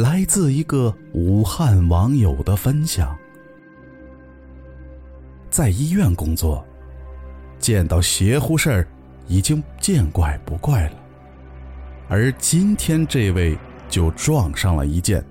[0.00, 3.14] 来自一个武汉网友的分享，
[5.50, 6.64] 在医院工作，
[7.58, 8.88] 见到邪乎事儿
[9.28, 10.96] 已经见怪不怪了，
[12.08, 13.58] 而今天这位
[13.90, 15.22] 就撞上了一件。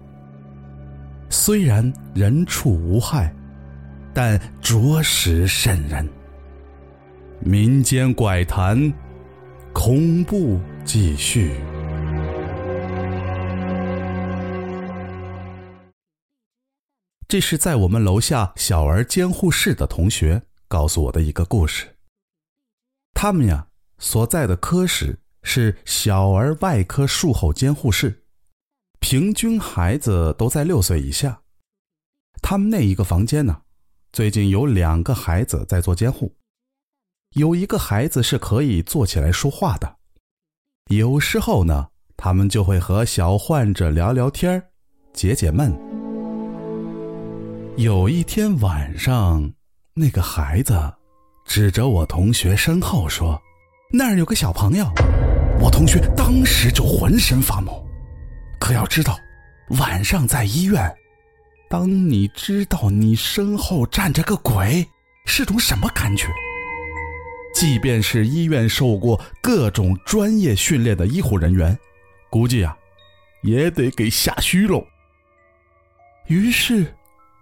[1.32, 3.34] 虽然人畜无害，
[4.14, 6.08] 但着实瘆人。
[7.40, 8.94] 民间怪谈，
[9.74, 11.56] 恐怖继续。
[17.30, 21.88] 这是在我们楼下小儿监护室的同学告诉我的一个故事。
[23.14, 23.68] 他们呀
[24.00, 28.24] 所在的科室是小儿外科术后监护室，
[29.00, 31.40] 平均孩子都在六岁以下。
[32.42, 33.62] 他们那一个房间呢，
[34.12, 36.34] 最近有两个孩子在做监护，
[37.36, 39.98] 有一个孩子是可以坐起来说话的，
[40.88, 44.60] 有时候呢，他们就会和小患者聊聊天
[45.14, 45.89] 解解闷。
[47.80, 49.54] 有一天晚上，
[49.94, 50.78] 那个孩子
[51.46, 53.42] 指着我同学身后说
[53.90, 54.86] ：“那儿有个小朋友。”
[55.64, 57.82] 我同学当时就浑身发毛。
[58.60, 59.18] 可要知道，
[59.80, 60.94] 晚上在医院，
[61.70, 64.86] 当你知道你身后站着个鬼，
[65.26, 66.28] 是种什么感觉？
[67.56, 71.80] 即便是医院受过各种专业训练的医护人员，
[72.30, 72.78] 估计啊，
[73.42, 74.86] 也得给吓虚喽。
[76.28, 76.86] 于是。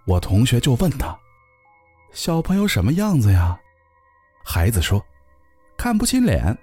[0.08, 1.18] 我同学就问他
[2.14, 3.60] ：“小朋友什么样子呀？”
[4.46, 5.06] 孩子说
[5.78, 6.58] ：“看不清脸。”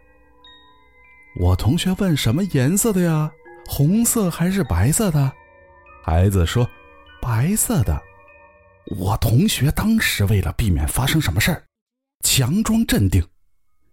[1.39, 3.31] 我同学问：“什么颜色的呀？
[3.67, 5.31] 红色还是白色的？”
[6.03, 6.67] 孩子说
[7.21, 8.03] ：“白色的。”
[8.99, 11.65] 我同学当时为了避免发生什么事儿，
[12.25, 13.23] 强装镇定，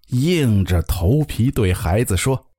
[0.07, 2.51] 硬着头皮对孩子说：“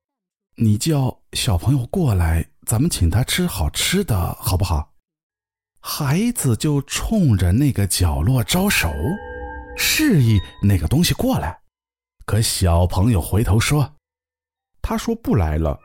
[0.57, 4.92] 你叫小朋友过来，咱们请他吃好吃的，好不好？”
[5.85, 8.89] 孩子就冲着那个角落招手，
[9.75, 11.59] 示意那个东西过来。
[12.25, 13.95] 可小朋友回头说
[14.81, 15.77] ：“他说不来了。”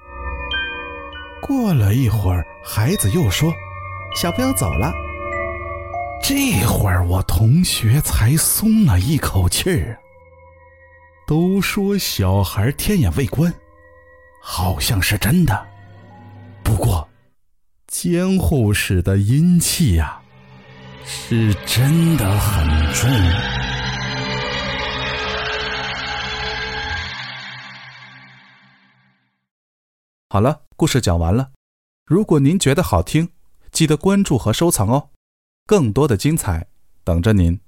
[1.43, 3.53] 过了一会儿，孩子又说
[4.15, 4.93] ：“小朋友走了。”
[6.23, 9.99] 这会儿我同学才松了一口气儿。
[11.27, 13.53] 都说小孩天眼未关，
[14.41, 15.68] 好像是真的。
[18.01, 20.23] 监护室的阴气呀，
[21.05, 23.11] 是真的很重。
[30.29, 31.51] 好了，故事讲完了。
[32.07, 33.31] 如果您觉得好听，
[33.73, 35.11] 记得关注和收藏哦，
[35.67, 36.69] 更多的精彩
[37.03, 37.59] 等着您。